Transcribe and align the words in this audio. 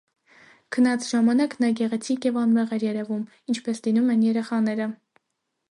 Քնած 0.75 1.03
ժամանակ 1.09 1.53
նա 1.65 1.69
գեղեցիկ 1.81 2.25
և 2.29 2.41
անմեղ 2.45 2.75
էր 2.79 2.87
երևում, 2.87 3.23
ինչպես 3.55 3.87
լինում 3.89 4.13
են 4.17 4.27
երեխաները: 4.31 4.91